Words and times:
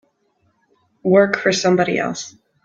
Work 1.03 1.37
for 1.37 1.51
somebody 1.53 1.99
else. 1.99 2.33